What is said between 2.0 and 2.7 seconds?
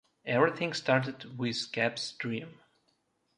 dream.